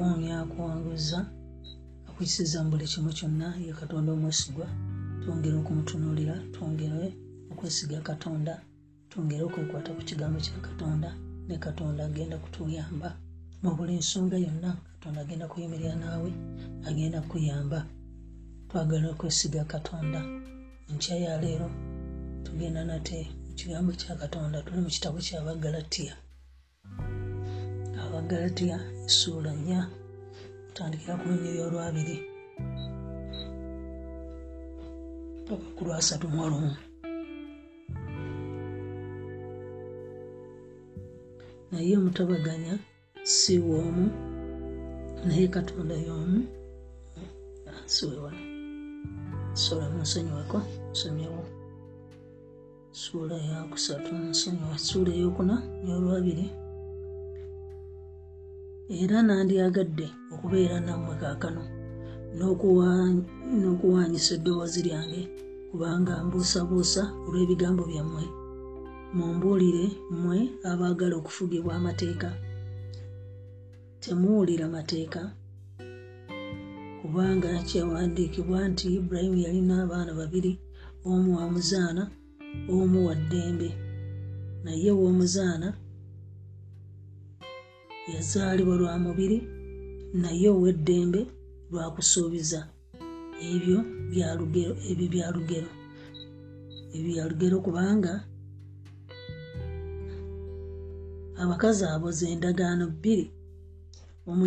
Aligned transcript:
akukuumya 0.00 0.40
akuwanguza 0.40 1.18
akuyisiza 2.08 2.64
mu 2.64 2.70
buli 2.72 2.86
kimu 2.92 3.10
kyonna. 3.12 3.48
Ye 3.60 3.72
katonda 3.80 4.12
omwesigwa 4.12 4.66
twongere 5.20 5.56
okumutunuulira 5.60 6.36
twongere 6.54 7.12
okwesiga 7.52 8.00
katonda 8.08 8.52
twongere 9.10 9.42
okwekwata 9.44 9.90
ku 9.96 10.02
kigambo 10.08 10.38
kya 10.40 10.56
katonda. 10.66 11.10
Ne 11.48 11.56
katonda 11.64 12.00
agenda 12.08 12.36
kutuyamba 12.40 13.08
mu 13.62 13.70
buli 13.76 13.94
nsonga 14.00 14.36
yonna. 14.44 14.70
Katonda 14.92 15.20
agenda 15.20 15.46
kuyimirira 15.52 15.94
naawe 16.00 16.30
agenda 16.88 17.20
kuyamba 17.20 17.78
twagala 18.68 19.06
okwesiga 19.12 19.64
katonda. 19.72 20.20
Nkya 20.92 21.16
yaleero 21.24 21.68
tugenda 22.44 22.84
nate 22.88 23.18
mu 23.46 23.52
kigambo 23.58 23.92
kya 24.00 24.16
katonda 24.16 24.62
tuli 24.64 24.80
mu 24.80 24.88
kitabo 24.88 25.18
kyabagalatiya 25.26 26.14
abagalatiya 28.00 28.78
essuula 29.06 29.52
nnya 29.54 29.80
tutandikira 30.70 31.14
ku 31.18 31.24
lunyiri 31.28 31.58
olwabiri 31.66 32.16
paka 35.46 35.66
ku 35.76 35.82
lwasatu 35.86 36.26
mu 36.32 36.38
olumu 36.46 36.72
naye 41.70 41.94
mutabaganya 42.04 42.74
si 43.34 43.54
woomu 43.66 44.06
naye 45.26 45.44
katonda 45.54 45.94
y'omu 46.06 46.38
siwewala 47.92 48.40
sola 49.62 49.84
munsonyiwako 49.90 50.58
nsomyewo. 50.92 51.42
Suula 53.00 53.36
yakusatu 53.50 54.10
nsonyiwa 54.30 54.78
suula 54.86 55.10
eyokuna 55.18 55.54
yolwabiri 55.88 56.46
era 58.98 59.16
nandyagadde 59.22 60.06
okubeera 60.34 60.76
nammwe 60.86 61.14
kaakano 61.22 61.62
n'okuwanyisa 63.60 64.32
eddoboozi 64.38 64.80
lyange 64.86 65.22
kubanga 65.70 66.12
mbuusabuusa 66.24 67.02
olw'ebigambo 67.26 67.82
byammwe. 67.90 68.24
Mumbuulire 69.16 69.84
mmwe 70.12 70.38
abaagala 70.70 71.14
okufugibwa 71.16 71.72
amateeka. 71.78 72.28
Temuwulira 74.02 74.66
mateeka 74.76 75.22
kubanga 77.00 77.50
kyawandiikibwa 77.68 78.58
nti 78.70 78.86
ibulayimu 78.96 79.38
yalina 79.44 79.74
abaana 79.82 80.12
babiri 80.20 80.52
omu 81.10 81.30
wamuzaana 81.38 82.02
omu 82.74 82.98
wa 83.06 83.14
ddembe. 83.20 83.68
Naye 84.64 84.90
w'omuzaana 84.98 85.68
yazaalibwa 88.14 88.74
lwa 88.80 88.94
mubiri 89.04 89.38
naye 90.22 90.48
ow'eddembe 90.54 91.20
lwakusuubiza 91.70 92.60
ebyo 93.50 93.78
byalugero 94.10 94.74
ebyo 94.90 95.06
byalugero 95.12 95.70
ebyo 96.94 97.10
byalugero 97.14 97.56
kubanga 97.66 98.12
abakazi 101.42 101.82
abo 101.92 102.08
z'endagaano 102.18 102.84
bbiri 102.94 103.26
omu 104.30 104.44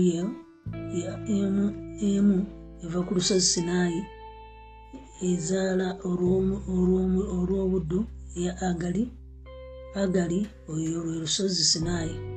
emu 1.38 1.66
emu 2.10 2.38
eva 2.84 3.00
ku 3.06 3.12
lusozi 3.18 3.48
sinaayi 3.54 4.02
ezaala 5.30 5.88
olw'obuddu 7.38 8.00
ya 8.44 8.54
agali 8.70 9.04
agali 10.02 10.40
oyo 10.72 10.98
lwe 11.06 11.16
lusozi 11.24 11.64
sinaayi 11.72 12.33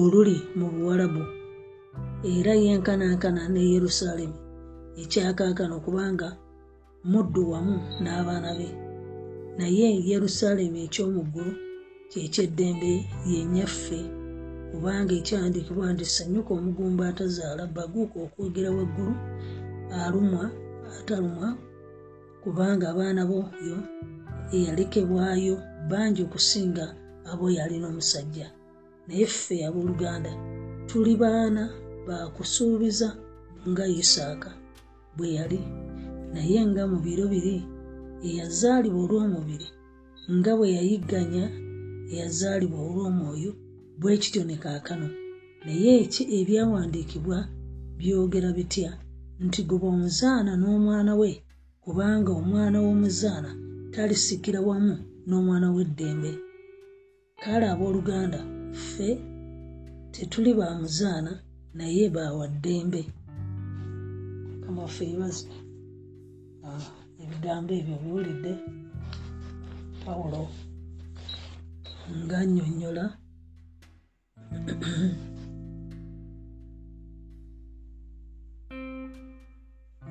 oluli 0.00 0.36
mu 0.58 0.66
buwalabu 0.74 1.22
era 2.34 2.52
yenkanankana 2.64 3.42
ne 3.54 3.62
yerusaalemi 3.72 4.38
ekyakaakano 5.02 5.76
kubanga 5.84 6.28
muddu 7.10 7.42
wamu 7.52 7.76
n'abaana 8.02 8.50
be. 8.58 8.68
Naye 9.58 9.88
yerusaalemi 10.10 10.78
ekyomuggulu 10.86 11.52
kyekyeddembe 12.10 12.92
yennyaffe 13.30 14.00
kubanga 14.70 15.12
ekyandiikibwa 15.20 15.86
nti 15.92 16.04
sanyuka 16.14 16.50
omugumba 16.58 17.02
atazaala 17.10 17.64
baguuka 17.76 18.16
okwogera 18.26 18.70
waggulu 18.76 19.14
alumwa 20.02 20.44
atalumwa 20.96 21.48
kubanga 22.42 22.84
abaana 22.92 23.22
boyo 23.30 23.78
eyalekebwayo 24.54 25.54
bangi 25.90 26.20
okusinga 26.26 26.86
abo 27.30 27.46
yalina 27.56 27.86
omusajja 27.92 28.48
naye 29.08 29.26
ffe 29.26 29.56
abooluganda 29.68 30.32
tuli 30.88 31.16
baana 31.16 31.62
bakusuubiza 32.06 33.08
nga 33.68 33.84
isaaka 33.86 34.50
bwe 35.16 35.28
yali. 35.38 35.60
Naye 36.34 36.60
nga 36.66 36.82
mu 36.90 36.98
biro 37.04 37.24
biri 37.32 37.56
eyazaalibwa 38.28 39.00
olw'omubiri 39.04 39.68
nga 40.36 40.52
bwe 40.56 40.68
yayigganya 40.76 41.44
eyazaalibwa 42.12 42.78
olw'omwoyo 42.88 43.52
bwe 44.00 44.12
kityo 44.20 44.42
ne 44.44 44.56
kaakano. 44.62 45.08
Naye 45.64 45.90
eki 46.02 46.22
ebyawandiikibwa 46.38 47.38
byogera 47.98 48.50
bitya? 48.58 48.90
Nti 49.44 49.60
goba 49.68 49.86
omuzaana 49.94 50.52
n'omwana 50.60 51.12
we 51.20 51.30
kubanga 51.84 52.30
omwana 52.40 52.78
w'omuzaana 52.84 53.50
talisikira 53.94 54.60
wamu 54.68 54.94
n'omwana 55.28 55.66
w'eddembe. 55.74 56.32
Kale 57.42 57.66
abooluganda 57.72 58.40
ffe 58.72 59.08
tetuli 60.12 60.52
ba 60.58 60.66
muzaana 60.80 61.32
naye 61.78 62.04
bawa 62.16 62.44
ddembe 62.54 63.02
kamaffe 64.62 65.02
ebibazo 65.06 65.48
ebigambo 67.22 67.72
ebyo 67.80 67.96
biwulidde. 68.02 68.52
Pawulo 70.02 70.42
nga 72.20 72.38
nnyonnyola. 72.44 73.04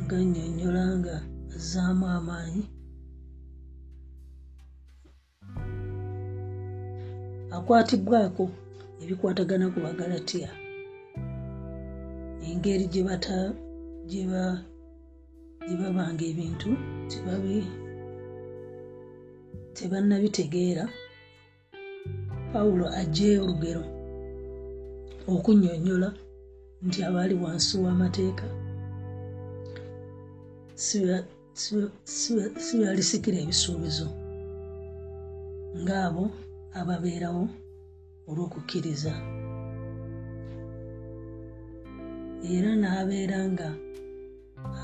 Nga 0.01 0.17
nnyonnyola 0.23 0.83
nga 0.97 1.15
azzaamu 1.55 2.05
amaanyi 2.17 2.63
akwatibwako 7.57 8.43
ebikwatagana 9.03 9.65
ku 9.73 9.79
bagalatiya 9.85 10.49
engeri 12.47 12.85
gye 14.09 14.23
babanga 15.81 16.23
ebintu 16.31 16.69
tebannabitegeera 19.75 20.85
pawulo 22.51 22.85
ajjeeyo 22.99 23.39
olugero 23.43 23.83
okunnyonnyola 25.33 26.09
nti 26.85 26.99
abaali 27.07 27.35
wansi 27.43 27.73
w'amateeka. 27.83 28.45
Si 32.65 32.73
byalisikira 32.79 33.37
ebisuubizo. 33.43 34.07
Ng'abo 35.81 36.23
ababeerawo 36.79 37.43
olw'okukkiriza. 38.29 39.13
Era 42.53 42.71
n'abeera 42.81 43.39
nga 43.51 43.69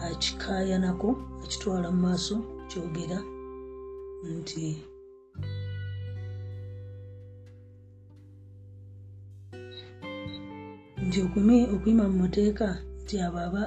akikaayanako 0.08 1.10
akitwala 1.44 1.88
mu 1.94 2.00
maaso 2.06 2.36
kyogera 2.70 3.20
nti 4.36 4.66
nti 11.06 11.20
okuyima 11.76 12.06
mu 12.12 12.16
mateeka 12.24 12.68
nti 13.02 13.16
abo 13.26 13.40
aba 13.48 13.64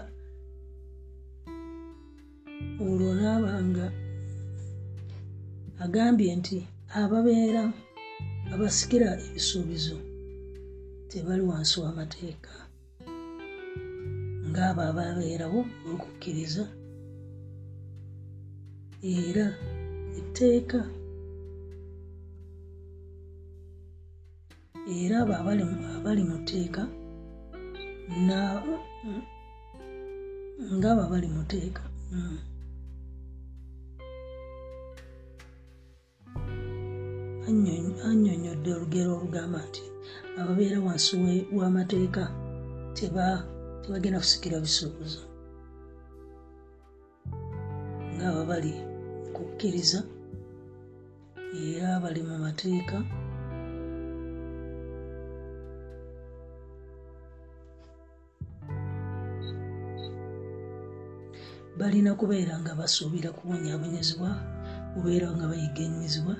olwo 2.84 3.10
naabanga 3.18 3.86
agambye 5.84 6.30
nti 6.40 6.56
ababeera 7.00 7.64
abasikira 8.52 9.08
ebisuubizo 9.26 9.98
tebali 11.10 11.42
wansi 11.48 11.74
w'amateeka 11.82 12.54
ng'abo 14.48 14.80
ababeerawo 14.90 15.60
okukkiriza 15.92 16.64
era 19.16 19.46
etteeka 20.18 20.80
era 24.98 25.16
abo 25.22 25.32
abali 25.96 26.22
mu 26.30 26.36
tteeka 26.40 26.82
ngaabo 28.24 28.74
abali 31.06 31.28
mu 31.34 31.42
tteeka 31.44 31.82
mm. 32.12 32.38
Annyonnyodde 37.46 38.70
olugero 38.76 39.10
olugamba 39.16 39.58
nti 39.68 39.84
ababeera 40.40 40.78
wansi 40.86 41.12
w'amateeka 41.58 42.24
tebagenda 42.96 44.18
kusikira 44.22 44.64
bisuubuzo. 44.64 45.22
Ngaaba 48.14 48.42
bali 48.50 48.72
kukkiriza 49.34 50.00
era 51.68 52.00
bali 52.02 52.20
mu 52.28 52.36
mateeka. 52.44 52.98
Balina 61.78 62.10
kubeera 62.20 62.54
nga 62.60 62.72
basuubira 62.74 63.30
kubonyaabonyezebwa 63.36 64.30
kubeera 64.94 65.28
nga 65.36 65.44
bayiganyizibwa 65.50 66.34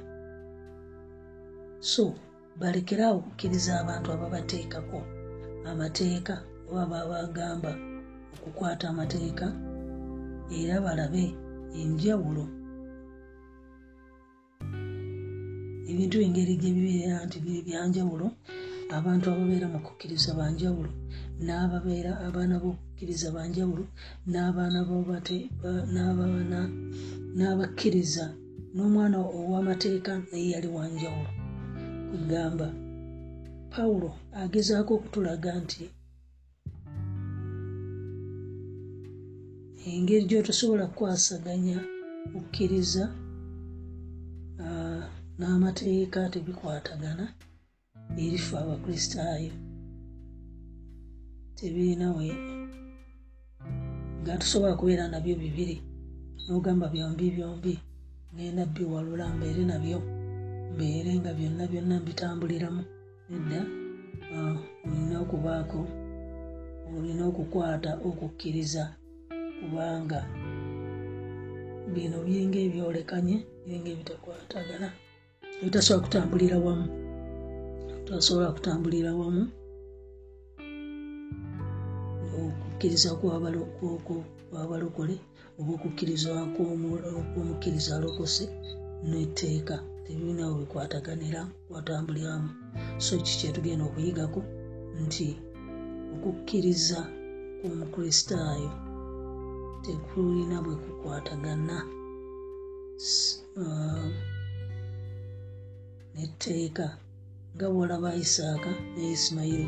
so 1.93 2.05
balekeraawo 2.61 3.17
okukkiriza 3.21 3.73
abantu 3.83 4.09
ababateekako 4.11 4.99
amateeka 5.71 6.35
oba 6.69 6.85
babagamba 6.93 7.73
okukwata 8.35 8.85
amateeka 8.93 9.47
era 10.59 10.75
balabe 10.85 11.25
enjawulo. 11.81 12.45
Ebintu 15.91 16.17
engeri 16.25 16.55
gyebibeera 16.63 17.17
nti 17.27 17.39
byanjawulo 17.67 18.27
abantu 18.97 19.25
ababeera 19.29 19.67
mu 19.75 19.79
kukkiriza 19.87 20.31
banjawulo 20.39 20.91
n'ababeera 21.45 22.13
abaana 22.27 22.55
b'okukkiriza 22.63 23.29
banjawulo 23.37 23.85
n'abaana 24.33 24.81
n'abakkiriza 27.37 28.27
n'omwana 28.75 29.17
ow'amateeka 29.39 30.13
naye 30.29 30.47
yali 30.55 30.69
wanjawulo 30.77 31.46
kugamba. 32.11 32.69
Pawulo 33.73 34.11
agezaako 34.43 34.91
okutulaga 34.95 35.51
nti 35.63 35.85
engeri 39.91 40.25
gyotosobola 40.29 40.85
kukwasaganya 40.87 41.79
kukkiriza 42.33 43.05
n'amateeka 45.39 46.21
tebikwatagana 46.33 47.25
erife 48.25 48.55
abakristaayo 48.63 49.53
tebirinawe 51.57 52.29
nga 54.21 54.33
tusobola 54.41 54.75
kubeera 54.79 55.05
nabyo 55.13 55.35
bibiri 55.43 55.77
nogamba 56.47 56.87
byombi 56.95 57.27
byombi 57.37 57.75
ngenda 58.35 58.65
biwalula 58.75 59.25
mbeere 59.35 59.63
nabyo 59.71 59.99
mbeere 60.73 61.13
nga 61.19 61.31
byonna 61.37 61.65
byonna 61.73 61.97
mbitambuliramu. 62.01 62.83
Nedda 63.31 63.61
olina 64.87 65.17
okubaako 65.25 65.81
olina 66.95 67.23
okukwata 67.31 67.91
okukkiriza 68.09 68.85
kubanga 69.59 70.21
bino 71.95 72.17
biringa 72.27 72.59
ebyolekanye 72.67 73.37
biringa 73.65 73.91
ebitakwatagana 73.95 74.89
ebitasobola 75.61 76.05
kutambulira 76.05 76.57
wamu 76.65 76.87
tasobola 78.07 78.49
kutambulira 78.57 79.11
wamu 79.21 79.43
okukkiriza 82.43 83.11
kwabalokole 84.51 85.17
oba 85.59 85.71
okukkiriza 85.77 86.31
kwomukkiriza 86.55 87.91
alokose 87.97 88.45
netteeka 89.09 89.77
tebirinawo 90.07 90.55
bikwataganira 90.61 91.41
kwatambuliramu 91.69 92.49
so 93.05 93.15
ki 93.25 93.33
kyetugenda 93.39 93.85
okuyigako 93.87 94.41
nti 95.03 95.29
okukkiriza 96.15 97.01
kwomukristaayo 97.59 98.71
tekulina 99.85 100.57
bwe 100.65 100.75
kukwatagana. 100.83 101.77
Netteeka 106.15 106.87
nga 107.55 107.67
bwolaba 107.73 108.11
isaaka 108.25 108.71
ne 108.95 109.05
isimayiri 109.15 109.67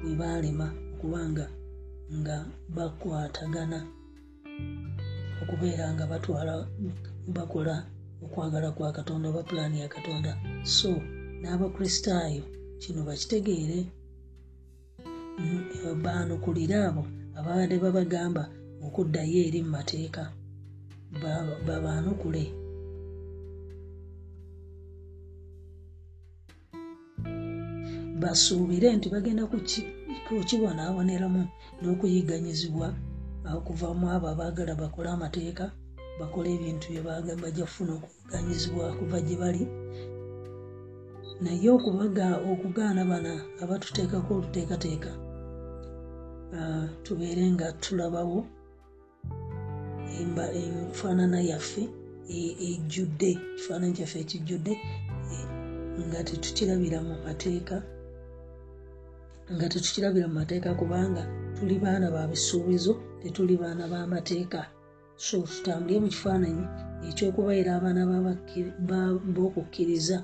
bwe 0.00 0.12
baalema 0.20 0.66
okubanga 0.92 1.46
nga 2.18 2.36
bakwatagana 2.76 3.78
okubeera 5.42 5.84
nga 5.94 6.04
batwala 6.10 6.52
bakola 7.36 7.76
okwagala 8.22 8.70
kwa 8.72 8.92
katonda 8.92 9.28
oba 9.28 9.42
pulaani 9.42 9.80
ya 9.80 9.88
katonda. 9.88 10.32
So 10.62 10.90
n'abakristaayo 11.40 12.44
kino 12.78 13.00
bakitegeere. 13.08 13.78
Baanukulire 16.04 16.76
abo 16.88 17.02
ababadde 17.38 17.76
babagamba 17.78 18.44
okuddayo 18.86 19.38
eri 19.46 19.60
mu 19.62 19.70
mateeka. 19.76 20.22
Babaanukule 21.66 22.44
basuubire 28.20 28.88
nti 28.96 29.08
bagenda 29.14 29.44
kukibonaaboneramu 30.26 31.42
n'okuyiganyizibwa 31.80 32.88
okuvamu 33.56 34.04
abo 34.14 34.26
abaagala 34.32 34.72
bakole 34.80 35.08
amateeka 35.10 35.64
bakole 36.18 36.48
ebintu 36.56 36.88
bajja 37.42 37.64
kufuna 37.68 37.92
okuganyizibwa 37.98 38.86
kuva 38.98 39.18
gye 39.26 39.36
bali. 39.42 39.62
Naye 41.42 41.68
okugaana 42.50 43.02
bana 43.10 43.32
abatuteekako 43.62 44.30
oluteekateeka 44.34 45.12
tubeere 47.04 47.44
nga 47.54 47.72
tulabawo 47.82 48.46
enfaanana 50.60 51.38
yaffe 51.50 51.82
ejjudde 52.68 53.30
ekifaananyi 53.34 53.94
kyaffe 53.98 54.18
ekijjudde 54.24 54.72
nga 56.06 56.20
tetukirabira 56.28 56.98
mu 57.08 57.14
mateeka 57.26 57.76
nga 59.54 59.66
tetukirabira 59.72 60.26
mu 60.28 60.34
mateeka 60.40 60.68
kubanga 60.80 61.22
tuli 61.56 61.76
baana 61.84 62.06
ba 62.14 62.30
bisuubizo 62.30 62.92
tetuli 63.20 63.54
baana 63.62 63.84
b'amateeka 63.92 64.60
so 65.16 65.36
tutambulire 65.42 66.00
mu 66.00 66.08
kifaananyi 66.08 66.64
ekyokubaira 67.08 67.70
abaana 67.78 68.02
b'okukkiriza 69.34 70.16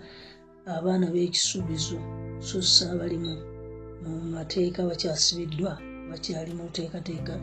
abaana 0.77 1.07
b'ekisuubizo. 1.15 1.99
So 2.41 2.63
sa 2.63 2.93
abali 2.93 3.19
mu 4.03 4.13
mateeka 4.35 4.81
bakyasibiddwa 4.89 5.73
bakyali 6.11 6.53
mu 6.59 6.65
teekateeka 6.75 7.35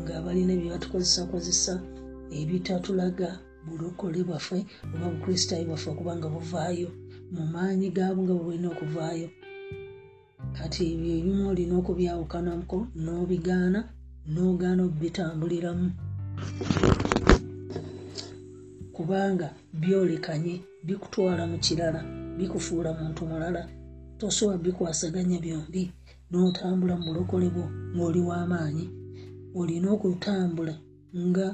nga 0.00 0.14
balina 0.24 0.52
bye 0.56 0.70
batukozesakozesa 0.72 1.74
ebitatulaga 2.40 3.30
bulokole 3.66 4.20
bwaffe 4.28 4.58
oba 4.94 5.06
bukristaayo 5.12 5.64
bwaffe 5.68 5.88
okuba 5.90 6.12
nga 6.16 6.28
buvaayo 6.34 6.88
mu 7.34 7.42
maanyi 7.52 7.88
gaabo 7.96 8.20
nga 8.22 8.34
bwebulina 8.34 8.68
okuvaayo. 8.72 9.28
Kati 10.56 10.80
ebyo 10.92 11.10
ebimu 11.18 11.42
olina 11.50 11.74
okubyawukanako 11.80 12.78
n'obigaana 13.02 13.80
n'ogaana 14.32 14.80
okubitambuliramu 14.84 15.88
kubanga 18.94 19.48
byolekanye 19.80 20.54
bikutwala 20.86 21.42
mu 21.50 21.56
kirala 21.64 22.00
bikufuula 22.38 22.90
muntu 22.98 23.20
mulala 23.30 23.62
tosobola 24.18 24.58
bikwasaganya 24.64 25.38
byombi. 25.44 25.82
N'otambula 26.30 26.94
mu 27.00 27.04
bulokole 27.08 27.48
bwo 27.54 27.64
ng'oli 27.94 28.20
w'amaanyi 28.28 28.84
olina 29.58 29.88
okutambula 29.96 30.74
nga 31.26 31.46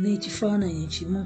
n'ekifaananyi 0.00 0.86
kimu 0.94 1.22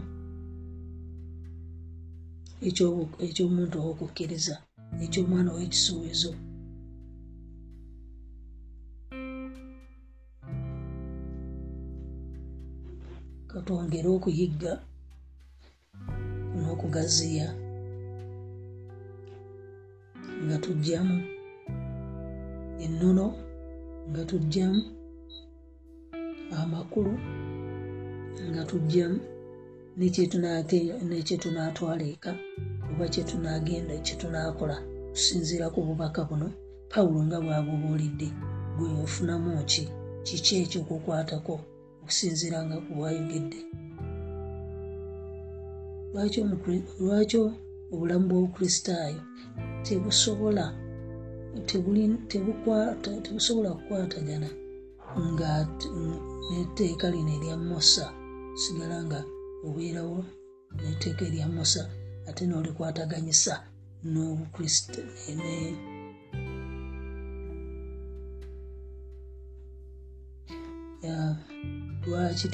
ekyomuntu 3.26 3.76
ow'okukkiriza 3.78 4.56
ekyomwana 5.04 5.48
ow'ekisuubizo 5.52 6.32
katwongere 13.50 14.08
okuyigga 14.16 14.72
n'okugaziya. 16.56 17.48
Nga 20.44 20.56
tujjamu 20.64 21.16
ennono 22.84 23.26
nga 24.10 24.22
tujjamu 24.30 24.80
amakulu 26.60 27.14
nga 28.50 28.62
tujjamu 28.70 29.18
nekyetunaatwala 31.10 32.04
eka 32.14 32.32
oba 32.90 33.06
kyetunagenda 33.12 33.94
kyetunakola 34.04 34.76
kusinziira 35.12 35.66
ku 35.74 35.78
bubaka 35.86 36.22
buno. 36.28 36.48
Pawulo 36.90 37.20
nga 37.26 37.38
bwabubuulidde 37.44 38.28
gwe 38.76 38.88
ofunamu 39.04 39.50
ki? 39.70 39.84
Kiki 40.26 40.52
ekyo 40.62 40.80
kukwatako 40.88 41.54
okusinziira 42.08 42.58
nga 42.66 42.76
kubwayogedde 42.84 43.60
lwaki 47.00 47.38
obulamu 47.92 48.24
bw'obukristaayo 48.28 49.20
tebusobola 49.84 50.64
tebusobola 53.24 53.70
kukwatagana 53.76 54.48
nga 55.30 55.50
neteeka 56.50 57.06
lino 57.12 57.32
erya 57.36 57.56
musa 57.68 58.06
sigala 58.60 58.96
nga 59.06 59.20
obeerawo 59.66 60.18
neteeka 60.80 61.22
erya 61.28 61.46
musa 61.56 61.82
ate 62.28 62.42
n'olikwataganyisa 62.46 63.54
lwaki 72.08 72.48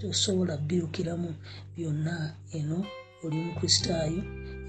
tosobola 0.00 0.56
birukiramu 0.56 1.34
byonna? 1.76 2.34
Eno 2.52 2.78
oli 3.24 3.36
mukristaayo 3.46 4.22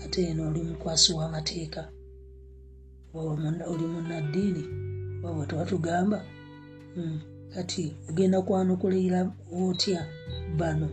ate 0.04 0.20
eno 0.30 0.42
oli 0.50 0.62
mukwasi 0.70 1.10
w'amateeka. 1.18 1.82
Oli 3.72 3.86
munaddiini 3.94 4.64
wabwe 5.24 5.46
tebatugamba 5.50 6.20
hmm, 6.96 7.20
kati 7.54 7.96
ogenda 8.10 8.42
kwanukulira 8.42 9.20
otya 9.62 10.02
bano? 10.60 10.90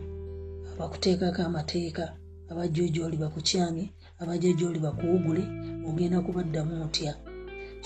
Abakuteekako 0.72 1.42
amateeka 1.42 2.04
abajja 2.50 2.88
gyoli 2.94 3.16
bakukyamye 3.22 3.84
abajja 4.20 4.52
gyoli 4.58 4.78
bakuwugule 4.78 5.42
ogenda 5.88 6.18
kubaddamu 6.20 6.74
otya? 6.84 7.12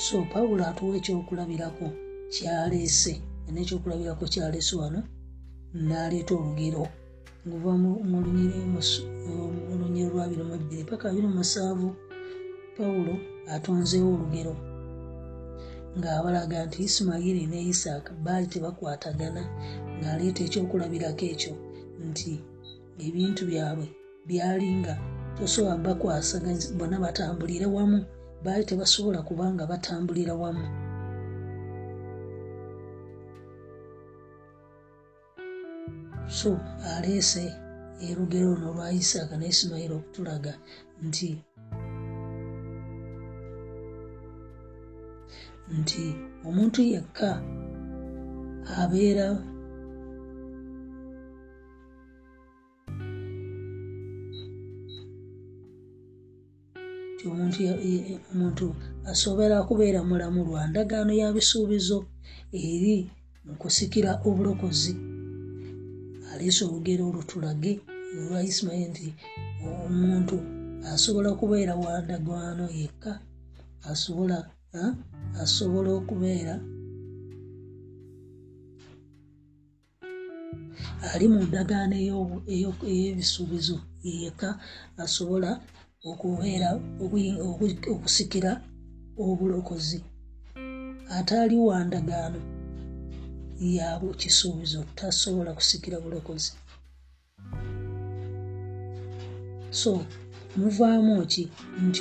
So 0.05 0.25
pawulo 0.33 0.63
atuwa 0.67 0.97
ekyokulabirako 0.97 1.87
kyaleese 2.33 3.15
nekyokulabirako 3.51 4.25
kyaleese 4.33 4.77
wano 4.77 5.01
naleeta 5.73 6.35
olugero. 6.35 6.87
Nguva 7.47 7.73
mu 7.77 8.19
lunyiro 9.81 10.11
lwabiri 10.15 10.43
mu 10.51 10.57
bbiri 10.63 10.85
paka 10.85 11.09
abiri 11.11 11.27
musanvu 11.27 11.89
pawulo 12.77 13.15
atonzeewo 13.55 14.11
olugero. 14.15 14.55
Ng'abalaga 15.99 16.67
nti 16.67 16.79
isimayiri 16.87 17.47
ne 17.47 17.59
isaaka 17.73 18.11
baali 18.25 18.47
tebakwatagana 18.53 19.43
ng'aleeta 19.99 20.41
ekyokulabirako 20.47 21.25
ekyo 21.33 21.55
nti 22.09 22.33
ebintu 23.07 23.43
byabwe 23.51 23.87
byalinga 24.29 24.95
tosobola 25.37 25.77
bakwasaganya 25.87 26.67
bonna 26.79 26.97
batambulire 27.05 27.67
wamu 27.67 27.99
baali 28.45 28.65
tebasobola 28.65 29.21
kubanga 29.29 29.67
batambulira 29.67 30.35
wamu 30.35 30.65
so 36.29 36.61
aleese 36.95 37.53
erugero 38.09 38.55
luno 38.55 38.73
lwa 38.75 38.93
isaaka 38.93 39.37
ne 39.37 39.47
isimayiri 39.53 39.95
okutulaga 39.95 40.53
nti 41.07 41.31
nti 45.79 46.05
omuntu 46.49 46.81
yekka 46.93 47.31
abeera 48.81 49.29
omuntu 58.33 58.67
asobera 59.13 59.57
kubeera 59.69 60.01
mulamu 60.03 60.41
lwa 60.45 60.63
ndagaano 60.71 61.13
ya 61.21 61.33
bisuubizo 61.33 61.99
eri 62.53 62.97
mu 63.47 63.55
kusikira 63.61 64.11
obulokozi 64.29 65.12
aleesa 66.33 66.63
olugero 66.67 67.03
olutulage 67.11 67.73
olwa 68.19 68.39
isimayiri 68.51 68.89
nti 68.91 69.07
omuntu 69.67 70.37
asobola 70.93 71.31
kubeera 71.41 71.73
wa 71.83 71.93
ndagaano 72.05 72.65
yekka 72.79 73.13
asobola 73.91 74.37
asobola 75.43 75.91
okubeera 76.01 76.55
ali 81.13 81.27
mu 81.33 81.41
ndagaano 81.49 81.95
ey'ebisuubizo 82.93 83.77
yeka 84.05 84.49
asobola 85.05 85.51
okubeera 86.11 86.69
okusikira 87.95 88.53
obulokozi. 89.25 89.99
Ate 91.17 91.35
ali 91.43 91.57
wa 91.69 91.79
ndagaano 91.85 92.62
yabwe 93.63 94.11
kisuubizo 94.21 94.81
tasobola 94.95 95.51
kusikira 95.53 96.01
bulokozi. 96.01 96.53
So 99.71 99.93
muvaamu 100.57 101.27
ki? 101.27 101.45
Nti 101.83 102.01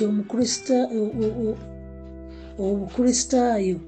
obukristaayo 2.58 3.78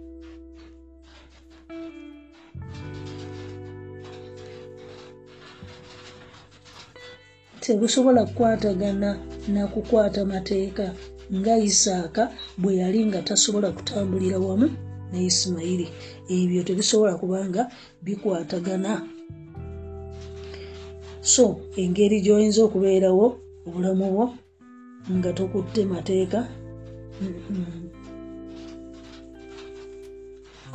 tebusobola 7.60 8.24
kukwatagana 8.26 9.10
nakukwata 9.48 10.24
mateeka 10.24 10.94
nga 11.36 11.54
isaaka 11.58 12.22
bwe 12.60 12.72
yali 12.80 13.00
nga 13.06 13.22
tasobola 13.28 13.68
kutambulira 13.76 14.38
wamu 14.38 14.68
ne 15.12 15.18
isimayiri 15.30 15.86
ebyo 16.28 16.62
tebisobola 16.62 17.14
kubanga 17.20 17.70
bikwatagana. 18.04 18.92
So 21.20 21.60
engeri 21.76 22.20
gyoyinza 22.20 22.60
okubeerawo 22.64 23.26
obulamu 23.66 24.06
bwo 24.12 24.26
nga 25.16 25.30
tokutte 25.32 25.84
mateeka 25.84 26.40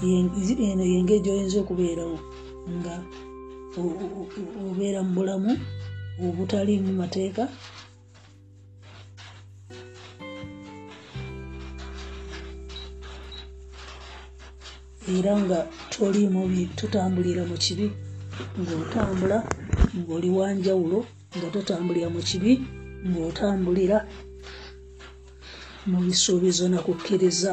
eno 0.01 0.83
yengeri 0.93 1.23
gyoyinza 1.25 1.57
okubeerawo 1.59 2.17
nga 2.77 2.95
obeera 4.69 4.99
mu 5.05 5.11
bulamu 5.17 5.51
obutaliimu 6.25 6.91
mateeka 7.01 7.43
era 15.17 15.33
nga 15.43 15.59
toliimu 15.91 16.41
tutambulira 16.77 17.43
mu 17.49 17.55
kibi 17.63 17.87
ng'otambula 18.59 19.37
ng'oli 19.97 20.29
wanjawulo 20.37 20.99
nga 21.35 21.47
totambulira 21.53 22.07
mu 22.15 22.21
kibi 22.27 22.51
ng'otambulira 23.07 23.97
mu 25.89 25.97
bisuubizo 26.05 26.65
nakukkiriza 26.69 27.51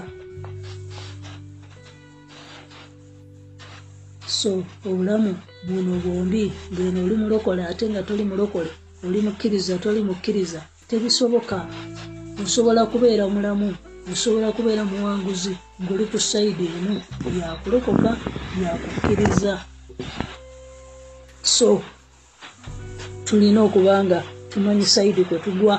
so 4.38 4.50
obulamu 4.88 5.32
buno 5.66 5.92
bwombi 6.02 6.44
ngeno 6.72 6.98
oli 7.04 7.16
mulokole 7.22 7.62
ate 7.70 7.84
nga 7.90 8.02
toli 8.08 8.24
mulokole 8.30 8.70
oli 9.06 9.18
mukkiriza 9.26 9.74
toli 9.82 10.00
mukkiriza 10.08 10.60
tebisoboka. 10.88 11.58
Osobola 12.42 12.86
kubeera 12.86 13.24
mulamu 13.28 13.74
osobola 14.12 14.52
kubeera 14.52 14.84
muwanguzi 14.84 15.52
ngaoli 15.82 16.04
ku 16.10 16.18
sayidi 16.20 16.64
emu 16.76 16.94
yakulokoka 17.38 18.10
yakukkiriza 18.62 19.52
so 21.42 21.82
tulina 23.26 23.60
okuba 23.66 24.04
nga 24.04 24.18
tumanyi 24.50 24.86
sayidi 24.86 25.24
kwe 25.24 25.38
tugwa. 25.38 25.76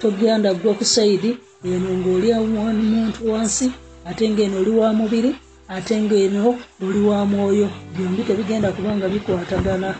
Togenda 0.00 0.54
gwa 0.54 0.74
ku 0.74 0.84
sayidi 0.84 1.36
eno 1.64 1.90
ngaoli 2.00 2.28
muntu 2.92 3.20
wansi 3.30 3.66
ate 4.08 4.24
ngaeno 4.30 4.56
oli 4.60 4.70
wa 4.70 4.92
mubiri 4.92 5.30
ate 5.68 5.94
ngaeno 6.02 6.56
oli 6.82 7.00
wa 7.08 7.24
mwoyo. 7.24 7.68
Byombi 7.94 8.22
tebigenda 8.22 8.72
kuba 8.72 8.96
nga 8.96 9.08
bikwatagana. 9.08 9.94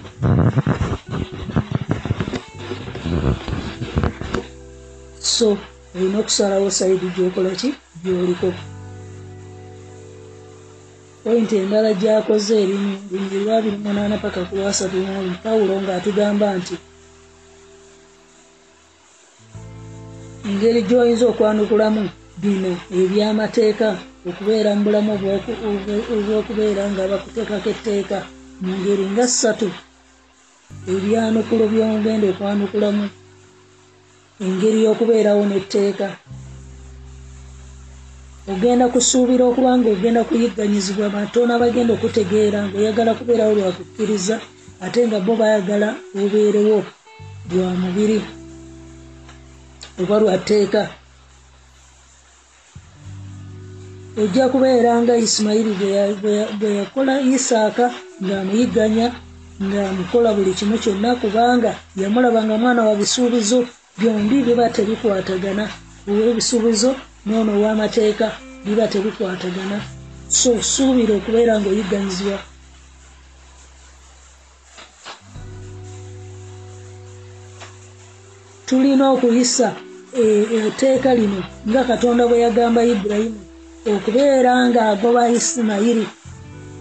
So 5.21 5.59
olina 5.95 6.19
okusalawo 6.19 6.71
sayidi 6.71 7.07
gyokola 7.17 7.51
ki 7.61 7.71
gyoliko 8.03 8.51
pointi 11.23 11.55
endala 11.63 11.91
gyakoze 12.01 12.55
erimu 12.63 12.91
lungi 13.11 13.37
lwabiri 13.43 13.77
munaana 13.85 14.17
paka 14.19 14.41
ku 14.49 14.55
lwasatu 14.59 14.97
nabiri 14.97 15.37
pawulo 15.45 15.75
ng'atugamba 15.83 16.47
nti 16.59 16.77
engeri 20.49 20.81
gy'oyinza 20.89 21.25
okwanukulamu 21.33 22.03
bino 22.43 22.73
ebyamateeka 23.01 23.89
okubeera 24.29 24.71
mu 24.77 24.83
bulamu 24.85 25.11
obwokubeera 26.15 26.83
nga 26.91 27.03
bakuteekako 27.11 27.69
etteeka 27.75 28.19
mu 28.63 28.73
ngeri 28.79 29.05
nga 29.13 29.27
ssatu 29.31 29.69
ebyanukulo 30.93 31.65
byomugenda 31.73 32.27
okwanukulamu 32.33 33.05
engeri 34.41 34.85
y'okubeerawo 34.85 35.43
n'etteeka. 35.47 36.09
Ogenda 38.50 38.88
kusuubira 38.88 39.45
okuba 39.47 39.79
nga 39.79 39.88
ogenda 39.95 40.21
kuyigganyizibwa 40.29 41.07
batoona 41.14 41.61
bagenda 41.62 41.93
okutegeera 41.95 42.59
ngaoyagala 42.69 43.14
kubeerawo 43.19 43.53
lwakukkiriza 43.59 44.37
ate 44.85 45.00
nga 45.07 45.19
bo 45.25 45.33
bayagala 45.41 45.88
obeerewo 46.23 46.79
lwa 47.50 47.71
mubiri 47.83 48.19
oba 50.00 50.17
lwatteeka 50.21 50.83
ojja 54.21 54.45
kubeera 54.53 54.93
nga 55.03 55.14
isimayiri 55.17 55.73
bwe 56.59 56.71
yakola 56.79 57.14
isaaka 57.21 57.87
ng'amuyigganya 58.25 59.07
ng'amukola 59.62 60.29
buli 60.37 60.53
kimu 60.59 60.76
kyonna 60.83 61.11
kubanga 61.21 61.73
yamulaba 61.97 62.41
nga 62.45 62.57
mwana 62.59 62.81
wa 62.88 62.95
bisuubizo 63.00 63.61
byombi 63.99 64.37
biba 64.47 64.67
tebikwatagana. 64.69 65.65
Ow'ebisuubizo 66.09 66.91
noono 67.27 67.53
ow'amateeka 67.59 68.27
biba 68.65 68.87
tebikwatagana. 68.93 69.79
So 70.29 70.51
suubira 70.63 71.13
okubeera 71.15 71.61
ng'oyigganyizibwa 71.61 72.39
tulina 78.67 79.05
okuyisa 79.15 79.69
etteeka 80.59 81.15
lino 81.15 81.41
nga 81.69 81.83
katonda 81.85 82.23
bwe 82.27 82.39
yagamba 82.45 82.81
ibulayimu 82.93 83.41
okubeera 83.93 84.53
ng'agoba 84.69 85.23
isimayiri 85.39 86.07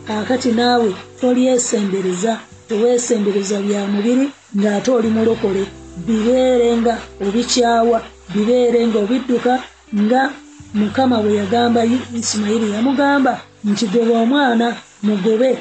kaakati 0.08 0.52
naawe 0.58 0.90
tolyesembereza 1.20 2.34
teweesembereza 2.68 3.58
bya 3.66 3.82
mubiri 3.92 4.26
ng'ate 4.58 4.90
oli 4.98 5.10
mulokole 5.16 5.64
bibeere 6.08 6.78
nga 6.78 6.94
obikyawa 7.26 8.02
bibeere 8.34 8.80
nga 8.88 8.98
obidduka 9.04 9.54
nga 10.02 10.22
mukama 10.74 11.18
bwe 11.24 11.38
yagamba 11.42 11.80
isimayiri 12.20 12.68
yamugamba 12.76 13.34
nti 13.70 13.86
goba 13.92 14.14
omwana 14.24 14.68
mugobe. 15.06 15.52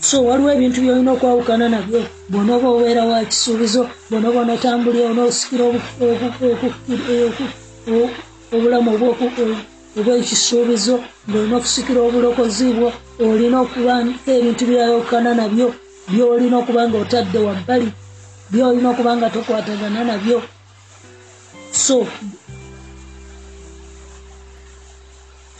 So 0.00 0.16
waliwo 0.26 0.50
ebintu 0.52 0.78
byolina 0.82 1.10
okwawukana 1.12 1.66
nabyo 1.68 2.00
bonaoba 2.32 2.68
obeera 2.74 3.02
wa 3.10 3.24
kisuubizo 3.30 3.82
bonaoba 4.10 4.40
onotambulira 4.42 5.06
onoosikira 5.12 5.64
obulamu 8.54 8.88
obwekisuubizo 9.98 10.94
ngaolina 11.28 11.56
okusikira 11.56 12.00
obulokozi 12.02 12.66
bwo 12.76 12.88
olina 13.26 13.56
okubako 13.64 14.12
ebintu 14.34 14.62
byawukana 14.70 15.30
nabyo 15.38 15.68
byolina 16.10 16.56
okuba 16.58 16.82
nga 16.88 16.98
otadde 17.02 17.38
wabbali 17.46 17.88
byolina 18.52 18.88
okuba 18.92 19.16
nga 19.16 19.32
tokwatagana 19.32 20.04
nabyo. 20.04 20.38
So 21.72 22.04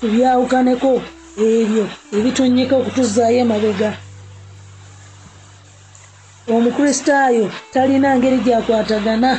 tubyawukaneko 0.00 0.92
ebyo 1.40 1.84
ebitonyeka 2.16 2.74
okutuzaayo 2.76 3.38
emabega. 3.44 3.90
Omukristaayo 6.52 7.46
talina 7.72 8.08
ngeri 8.16 8.38
gyakwatagana. 8.44 9.32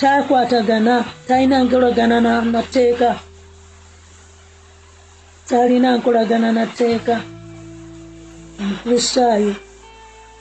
Takwatagana 0.00 0.94
talina 1.28 1.56
nkolagana 1.62 2.18
nateeka 2.52 3.25
talina 5.48 5.96
nkolagana 5.96 6.52
nateeka 6.52 7.20
omukristaayo 8.60 9.54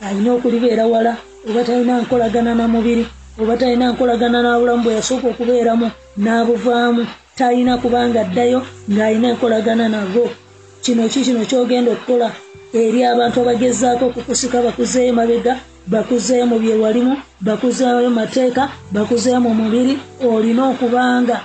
alina 0.02 0.30
okulibeera 0.34 0.86
wala 0.88 1.14
oba 1.50 1.64
talina 1.64 2.02
nkolagana 2.02 2.56
na 2.56 2.68
mubiri 2.68 3.06
oba 3.42 3.58
talina 3.58 3.92
nkolagana 3.92 4.42
n'abulamu 4.42 4.84
bwe 4.84 4.96
yasooka 4.98 5.28
okubeeramu 5.30 5.88
n'abuvaamu. 6.18 7.04
Talina 7.36 7.78
kubanga 7.78 8.22
addayo 8.22 8.64
ng'alina 8.90 9.28
enkolagana 9.36 9.90
nago 9.90 10.32
kino 10.84 11.04
ki 11.12 11.20
kino 11.26 11.44
kyogenda 11.44 11.92
okukola 11.92 12.32
eri 12.74 13.04
abantu 13.04 13.38
abagezaako 13.44 14.04
okukusika 14.08 14.64
bakuzeeyo 14.66 15.14
mabega 15.14 15.54
bakuzeeyo 15.88 16.46
mu 16.48 16.58
byewalimu 16.64 17.14
bakuzeeyo 17.44 18.10
mateeka 18.10 18.72
bakuzeeyo 18.96 19.40
mu 19.44 19.52
mubiri 19.60 19.94
olina 20.24 20.72
okubanga 20.72 21.38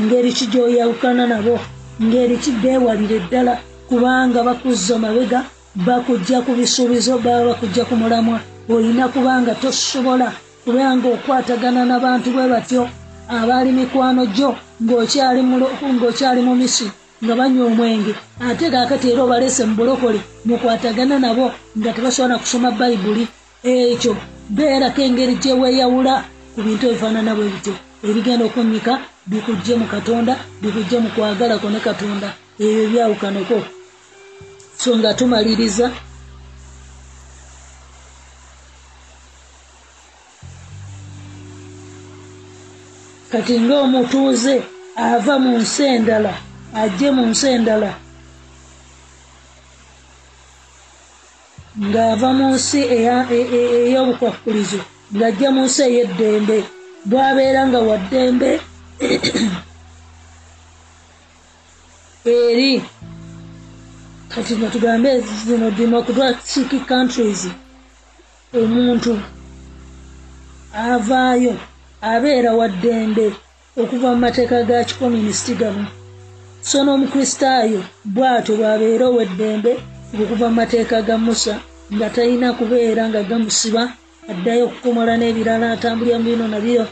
ngeri 0.00 0.30
ki 0.32 0.46
gyoyawukana 0.52 1.26
nabo 1.28 1.60
ngeri 2.02 2.36
ki 2.42 2.50
beewalire 2.62 3.18
ddala 3.26 3.54
kubanga 3.88 4.42
bakuzza 4.42 4.98
mabega 4.98 5.44
bakujja 5.86 6.40
ku 6.44 6.52
bisuubizo 6.58 7.18
baba 7.18 7.46
bakujja 7.48 7.84
ku 7.84 7.94
mulamwa. 7.96 8.40
Olina 8.68 9.08
kubanga 9.08 9.54
tosobola 9.54 10.32
kubanga 10.64 11.06
okwatagana 11.14 11.82
n'abantu 11.86 12.28
bwe 12.34 12.48
batyo 12.52 12.82
abaali 13.28 13.70
mikwano 13.72 14.26
gyo 14.36 14.50
ng'okyali 14.82 16.40
mu 16.46 16.54
misiri 16.60 16.90
nga 17.24 17.34
banywa 17.38 17.66
omwenge. 17.66 18.12
Ate 18.40 18.70
kaakati 18.70 19.10
era 19.10 19.22
obalese 19.24 19.64
mu 19.64 19.74
bulokole 19.78 20.20
mukwatagana 20.44 21.16
nabo 21.18 21.46
nga 21.78 21.90
tebasobola 21.94 22.34
na 22.34 22.40
kusoma 22.40 22.70
bayibuli 22.70 23.24
ekyo 23.64 24.12
beerako 24.50 25.00
engeri 25.06 25.34
gyeweeyawula 25.42 26.14
ku 26.54 26.60
bintu 26.64 26.84
ebifaanana 26.86 27.32
bwe 27.34 27.48
bityo 27.52 27.74
ebigenda 28.08 28.44
okunyika 28.44 28.92
bikujje 29.26 29.74
mu 29.80 29.86
katonda 29.86 30.32
bikujje 30.62 30.96
mu 30.98 31.08
kwagalako 31.14 31.70
ne 31.70 31.80
katonda. 31.80 32.28
Ebyo 32.58 32.88
byawukaneko 32.90 33.58
so 34.78 34.96
nga 34.96 35.14
tumaliriza 35.14 35.90
kati 43.30 43.60
ng'omutuuze 43.60 44.54
ava 44.96 45.34
mu 45.38 45.58
nsi 45.58 45.82
endala 45.94 46.32
ajje 46.80 47.08
mu 47.10 47.22
nsi 47.30 47.46
endala 47.56 47.90
ng'ava 51.88 52.28
mu 52.38 52.46
nsi 52.54 52.80
ey'obukwakkulizo 52.96 54.80
ng'ajja 55.16 55.48
mu 55.54 55.62
nsi 55.68 55.80
ey'eddembe 55.88 56.58
bwabeera 57.08 57.60
nga 57.68 57.80
waddembe 57.88 58.50
eri 62.36 62.72
kati 64.32 64.52
nga 64.56 64.68
tugambe 64.74 65.10
zino 65.44 65.66
democratic 65.70 66.70
countries 66.90 67.40
omuntu 68.60 69.12
avaayo 70.88 71.54
abeera 72.12 72.50
waddembe 72.58 73.26
okuva 73.82 74.08
mu 74.14 74.18
mateeka 74.24 74.56
ga 74.68 74.78
kikomunisiti 74.88 75.54
gano 75.60 75.84
so 76.68 76.78
n'omukristaayo 76.82 77.80
bw'atyo 78.14 78.52
bw'abeera 78.58 79.04
ow'eddembe 79.10 79.72
okuva 80.22 80.46
mu 80.50 80.56
mateeka 80.60 80.96
ga 81.06 81.16
musa 81.24 81.54
nga 81.94 82.06
talina 82.14 82.48
kubeera 82.58 83.02
nga 83.08 83.20
gamusiba 83.28 83.82
addayo 84.30 84.62
okukomola 84.66 85.12
n'ebirala 85.16 85.66
atambulira 85.74 86.16
mu 86.18 86.26
bino 86.28 86.46
nabyo. 86.48 86.84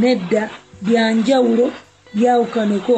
Nedda 0.00 0.42
byanjawulo 0.84 1.66
byawukaneko. 2.14 2.96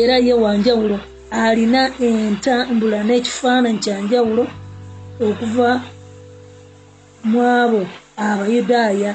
Era 0.00 0.16
ye 0.26 0.34
wanjawulo 0.42 0.96
alina 1.30 1.82
entambula 2.06 2.98
n'ekifaananyi 3.04 3.78
kyanjawulo 3.84 4.44
okuva 5.26 5.70
mu 7.30 7.38
abo 7.60 7.82
abayudaaya. 8.16 9.12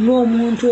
Ng'omuntu 0.00 0.66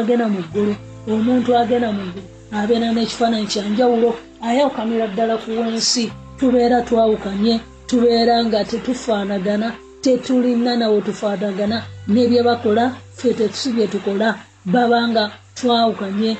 agenda 0.00 0.26
mu 0.34 0.40
ggulu 0.46 0.74
omuntu 1.12 1.50
agenda 1.60 1.88
mu 1.96 2.02
ggulu 2.08 2.28
abeera 2.58 2.88
n'ekifaananyi 2.92 3.46
kyanjawulo 3.52 4.10
ayawukanira 4.46 5.06
ddala 5.12 5.34
ku 5.42 5.48
wensi 5.58 6.04
tubeera 6.40 6.78
twawukanye 6.88 7.60
tubeera 7.86 8.44
nga 8.44 8.64
tetufaanagana 8.64 9.68
tetulina 10.02 10.72
nawe 10.76 11.00
tufaanagana. 11.06 11.78
N'ebye 12.08 12.40
bakola 12.42 12.84
fe 13.18 13.34
tetusi 13.38 13.68
bye 13.76 13.86
tukola 13.92 14.28
baba 14.64 15.08
nga 15.08 15.24
twawukanye. 15.54 16.32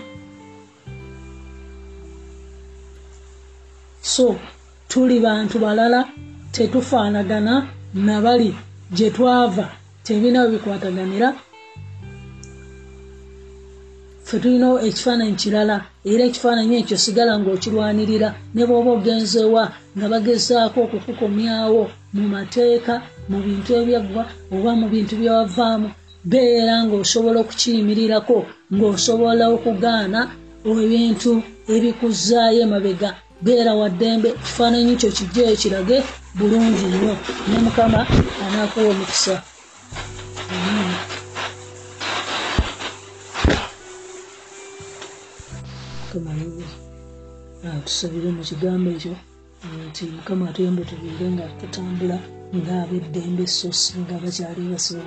So 4.02 4.26
tuli 4.88 5.20
bantu 5.20 5.58
balala 5.58 6.08
tetufaanagana 6.52 7.54
nabali 7.94 8.50
gye 8.96 9.10
twava 9.10 9.66
tebirina 10.04 10.48
bikwataganira 10.48 11.28
ffe 14.30 14.38
tulina 14.42 14.68
ekifaananyi 14.88 15.36
kirala 15.42 15.76
era 16.10 16.22
ekifaananyi 16.28 16.74
ekyo 16.80 16.96
sigala 17.04 17.32
ng'okirwanirira 17.40 18.28
ne 18.54 18.62
bw'oba 18.68 18.90
ogenzewa 18.96 19.64
nga 19.96 20.06
bagezaako 20.12 20.78
okukukomyawo 20.86 21.82
mu 22.14 22.24
mateeka 22.34 22.94
mu 23.30 23.38
bintu 23.44 23.70
ebyaggwa 23.80 24.22
oba 24.54 24.70
mu 24.80 24.86
bintu 24.92 25.12
byewavaamu 25.20 25.88
beera 26.30 26.74
ng'osobola 26.84 27.38
okukiyimirirako 27.40 28.38
ng'osobola 28.74 29.44
okugaana 29.56 30.20
ebintu 30.70 31.32
ebikuzaayo 31.74 32.60
emabega. 32.66 33.10
Beera 33.44 33.72
waddembe 33.80 34.28
ekifaananyi 34.36 34.94
kyo 35.00 35.10
kijjeyo 35.16 35.54
kirage 35.62 35.98
bulungi 36.38 36.86
nnyo. 36.90 37.14
Ne 37.48 37.58
mukama 37.64 38.00
anaakuwa 38.44 38.90
omukisa 38.92 39.34
tusabire 47.84 48.28
mu 48.36 48.42
kigambo 48.48 48.88
ekyo 48.96 49.14
nti 49.88 50.04
mukama 50.16 50.44
atuyambe 50.48 50.82
tubeere 50.90 51.26
nga 51.34 51.46
tutambula 51.58 52.16
ngaabeddembe 52.56 53.44
sosi 53.58 53.92
nga 54.02 54.14
bakyali 54.22 54.62
basibe 54.72 55.02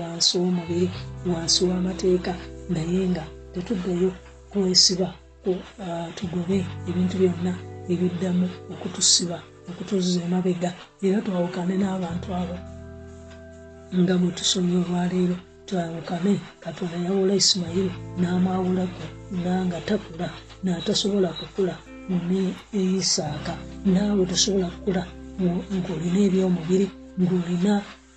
wansi 0.00 0.32
w'omubiri 0.40 0.88
wansi 1.30 1.60
w'amateeka 1.68 2.32
naye 2.72 3.02
nga 3.12 3.24
tetuddayo 3.52 4.10
kwesiba 4.50 5.08
tugobe 6.16 6.58
ebintu 6.88 7.14
byonna 7.20 7.52
ebiddamu 7.92 8.46
okutusiba 8.72 9.38
okutuzza 9.70 10.18
emabega 10.26 10.70
era 11.06 11.18
twawukane 11.24 11.74
n'abantu 11.78 12.28
abo 12.40 12.56
nga 14.00 14.14
bwe 14.20 14.30
tusomye 14.36 14.76
olwaleero 14.82 15.36
twawukane 15.66 16.34
katonda 16.64 16.96
yawula 17.06 17.34
isimayiri 17.42 17.92
n'amwawulaku 18.20 19.04
nanga 19.44 19.78
takula 19.88 20.28
n'atasobola 20.64 21.28
kukula 21.38 21.74
mune 22.08 22.54
eisaaka 22.78 23.52
naawe 23.92 24.22
tosobola 24.30 24.66
kukula 24.74 25.02
ng'olina 25.76 26.18
ebyomubiri 26.26 26.86
ng'olina 27.20 27.72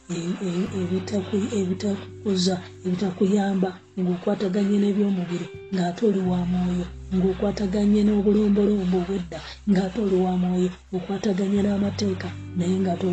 ebitakukuza 0.09 2.55
ebitakuyamba 2.85 3.69
ng'okwataganye 3.99 4.75
n'ebyomubiri 4.79 5.47
ng'ate 5.73 6.01
oli 6.09 6.21
wa 6.29 6.39
mwoyo 6.51 6.85
ng'okwataganye 7.15 8.01
n'obulombolombo 8.03 8.97
obwedda 9.01 9.39
ng'ate 9.69 9.97
oli 10.05 10.17
wa 10.25 10.33
mwoyo 10.41 10.69
okwataganye 10.95 11.59
n'amateeka 11.61 12.29
naye 12.57 12.75
ng'ate 12.83 13.07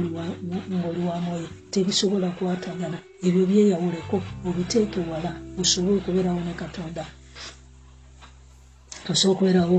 ng'oli 0.72 1.00
wa 1.08 1.16
mwoyo. 1.24 1.48
Tebisobola 1.72 2.28
kwatagana 2.36 2.98
ebyo 3.26 3.42
byeyawuleko 3.50 4.16
obiteeke 4.48 5.00
wala 5.10 5.30
osobole 5.60 5.96
okubeerawo 6.00 6.40
ne 6.44 6.54
katonda. 6.60 7.04
Osobola 9.10 9.32
okubeerawo 9.34 9.78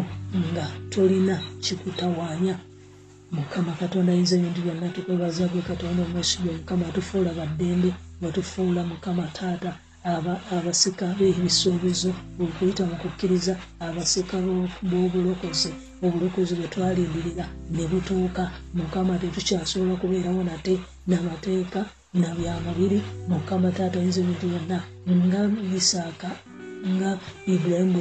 nga 0.49 0.65
tolina 0.91 1.35
kikutawaanya 1.63 2.55
mukama 3.35 3.71
katonda 3.79 4.11
ayinza 4.13 4.35
ebintu 4.37 4.59
byonna 4.65 4.87
tukwebaza 4.95 5.47
gwe 5.51 5.61
katonda 5.69 5.99
omwesigwa 6.03 6.53
mukama 6.59 6.83
atufuula 6.89 7.31
baddembe 7.39 7.89
batufuula 8.21 8.81
mukama 8.91 9.25
taata 9.37 9.71
abasika 10.55 11.05
b'ebisuubizo 11.19 12.11
okuyita 12.43 12.83
mu 12.89 12.95
kukkiriza 13.01 13.53
abasika 13.87 14.35
b'obulokozi 14.89 15.71
obulokozi 16.05 16.53
bwe 16.55 16.67
twalindirira 16.73 17.45
ne 17.73 17.83
butuuka. 17.89 18.43
Mukama 18.77 19.13
tetukyasobola 19.21 19.93
kubeerawo 20.01 20.41
nate 20.49 20.73
n'amateeka 21.07 21.79
na 22.21 22.29
byamubiri 22.37 22.99
mukama 23.29 23.67
taata 23.75 23.97
ayinza 23.99 24.19
ebintu 24.21 24.45
byonna 24.51 24.77
nga 25.25 25.41
isaaka 25.79 26.29
nga 26.93 27.11
ibulayimu 27.53 27.99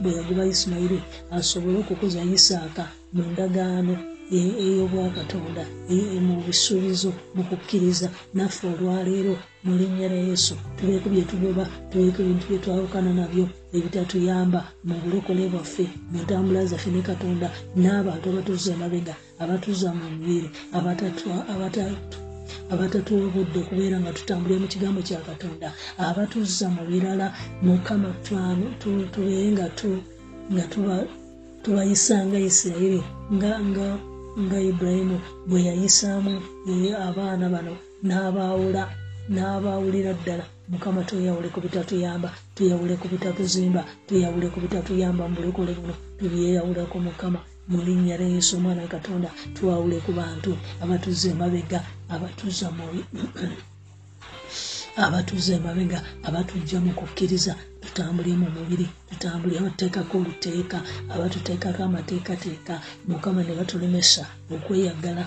bwe 0.00 0.10
yaguba 0.16 0.44
isimayiri 0.52 0.98
asobole 1.36 1.76
okukuza 1.82 2.20
isaaka 2.36 2.84
mu 3.14 3.22
ndagaano 3.32 3.94
ey'obwakatonda 4.36 5.64
mu 6.26 6.34
bisuubizo 6.46 7.10
mu 7.34 7.42
kukkiriza 7.48 8.08
naffe 8.34 8.64
olwaleero 8.72 9.34
mu 9.64 9.72
linnya 9.80 10.08
lya 10.12 10.22
yesu. 10.28 10.54
Tubeeko 10.76 11.06
bye 11.12 11.24
tugoba 11.30 11.64
tubeeko 11.90 12.18
ebintu 12.22 12.44
bye 12.48 12.58
twawukana 12.62 13.10
nabyo 13.18 13.44
ebitatuyamba 13.76 14.60
mu 14.88 14.96
bulokole 15.02 15.44
bwaffe 15.52 15.84
mu 16.10 16.18
ntambula 16.22 16.60
zaffe 16.70 16.90
ne 16.92 17.02
katonda 17.10 17.48
n'abantu 17.82 18.26
abatuza 18.28 18.68
emabega 18.76 19.14
abatuza 19.42 19.88
mu 19.98 20.06
mubiri 20.14 20.48
abatatuwa 22.72 23.26
budde 23.34 23.58
okubeera 23.62 23.96
nga 24.00 24.12
tutambulira 24.16 24.60
mu 24.62 24.68
kigambo 24.72 25.00
kya 25.08 25.20
katonda 25.28 25.68
abatuza 26.08 26.66
mu 26.74 26.82
birala 26.88 27.26
mukama 27.64 28.10
tubeere 29.12 29.48
nga 30.52 30.64
tubayisa 31.62 32.16
nga 32.26 32.38
isirayiri 32.48 33.00
nga 33.34 33.50
ibulayimu 34.36 35.16
bwe 35.48 35.60
yayisaamu 35.68 36.32
abaana 37.08 37.44
bano 37.54 37.72
n'abaawula 38.06 38.82
n'abaawulira 39.34 40.12
ddala. 40.18 40.44
Mukama 40.68 41.00
tuyawule 41.08 41.48
ku 41.54 41.60
bitatuyamba 41.64 42.28
tuyawule 42.56 42.94
ku 43.00 43.06
bitatuzimba 43.12 43.80
tuyawule 44.06 44.46
ku 44.52 44.58
bitatuyamba 44.60 45.22
mu 45.28 45.34
bulokole 45.36 45.72
buno 45.78 45.94
tubyeyawulako 46.18 46.96
mukama. 47.06 47.40
Mu 47.70 47.78
linnya 47.86 48.16
lya 48.20 48.28
yesu 48.34 48.56
omwana 48.56 48.82
wa 48.82 48.88
katonda 48.94 49.28
tuwawule 49.56 49.98
ku 50.04 50.12
bantu 50.12 50.50
abatuza 50.82 51.26
emabega 51.34 51.78
abatuza 52.14 52.66
mu 52.76 52.84
abatuza 55.04 55.50
emabega 55.58 55.98
abatujja 56.28 56.78
mu 56.84 56.92
kukkiriza 56.98 57.52
tutambule 57.98 58.32
mu 58.42 58.48
mubiri 58.56 58.86
tutambule 59.10 59.58
abateekako 59.58 60.14
oluteeka 60.22 60.78
abatuteekako 61.12 61.80
amateekateeka. 61.82 62.74
Mukama 63.10 63.42
ne 63.42 63.52
batulemesa 63.58 64.22
okweyagala 64.54 65.24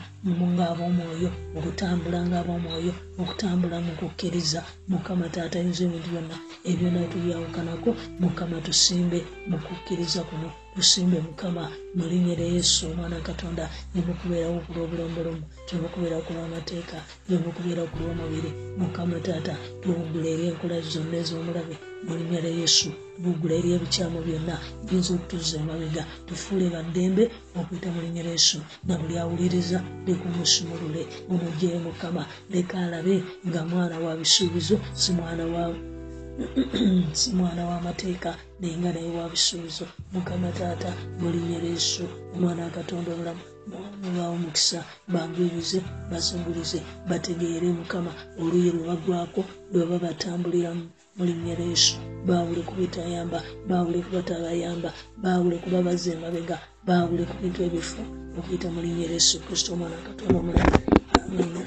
ngaab'omwoyo 0.56 1.30
okutambula 1.58 2.20
ngaab'omwoyo 2.30 2.94
okutambula 3.22 3.78
mu 3.86 3.92
kukkiriza. 4.00 4.62
Mukama 4.92 5.26
taata 5.34 5.60
yinza 5.60 5.84
ebintu 5.84 6.10
byonna 6.14 6.36
ebyonna 6.72 7.02
tubyawukanako. 7.12 7.90
Mukama 8.22 8.58
tusimbe 8.66 9.20
mu 9.50 9.58
kukkiriza 9.66 10.22
kuno 10.30 10.48
tusimbe 10.76 11.20
mukama 11.28 11.64
mu 11.98 12.06
linnya 12.12 12.36
lya 12.40 12.48
yesu 12.56 12.80
omwana 12.92 13.18
katonda 13.28 13.64
nemukubeerawo 13.94 14.58
ku 14.66 14.70
lw'obulombolomu 14.76 15.44
temukubeerawo 15.68 16.24
ku 16.26 16.32
lw'amateeka 16.36 16.98
nemukubeerawo 17.28 17.88
ku 17.92 17.98
lw'omubiri. 18.02 18.50
Mukama 18.80 19.16
taata 19.26 19.56
tuwugula 19.82 20.28
eri 20.34 20.44
enkola 20.52 20.78
zonna 20.92 21.16
ez'omulabe 21.22 21.76
mu 22.06 22.12
linnya 22.18 22.40
lya 22.44 22.54
yesu 22.62 22.90
tuwugula 23.22 23.54
eri 23.60 23.70
ebikyamu 23.76 24.20
byonna 24.26 24.56
biyinza 24.88 25.12
okutuza 25.14 25.56
emabega 25.62 26.04
tufuule 26.28 26.66
baddembe 26.74 27.24
okuyita 27.60 27.90
mu 27.94 28.00
linnya 28.04 28.24
lya 28.26 28.34
yesu 28.38 28.58
na 28.88 28.94
buli 29.00 29.16
awuliriza 29.22 29.80
lekumusumulule 30.06 31.02
omugyeyo 31.32 31.80
mukama 31.88 32.24
leka 32.54 32.76
alabe 32.86 33.16
nga 33.48 33.62
mwana 33.70 33.96
wa 34.04 34.12
bisuubizo 34.20 34.76
si 35.02 35.10
mwana 35.18 35.46
wa 35.54 35.64
si 37.20 37.30
mwana 37.38 37.62
w'amateeka 37.70 38.32
naye 38.60 38.76
nga 38.80 38.90
naye 38.94 39.10
wa 39.18 39.30
bisuubizo 39.34 39.86
mukama 40.14 40.50
taata 40.58 40.92
mulinnya 41.20 41.60
lyesu 41.64 42.04
omwana 42.36 42.62
wakatonda 42.66 43.10
omulamu 43.14 43.44
mubawo 44.02 44.34
omukisa 44.38 44.80
bangwirize 45.14 45.80
basungulize 46.12 46.80
bategeere 47.10 47.68
mukama 47.80 48.12
oluyi 48.42 48.70
lwe 48.76 48.84
bagwako 48.90 49.42
lweba 49.72 49.98
batambuliramu 50.06 50.84
mulinnya 51.18 51.56
lyesu 51.62 51.96
bawule 52.28 52.62
kubitayamba 52.68 53.40
bawule 53.70 54.00
kubatabayamba 54.06 54.90
bawule 55.24 55.56
kuba 55.64 55.80
bazza 55.88 56.10
emabega 56.16 56.58
bawule 56.88 57.24
ku 57.30 57.36
bintu 57.42 57.60
ebifu 57.68 58.02
okuyita 58.38 58.68
mulinnya 58.76 59.06
lyesu 59.12 59.36
kristo 59.46 59.70
omwana 59.74 59.96
wakatonda 60.00 60.38
omulamu. 60.42 60.76
Amina 61.26 61.62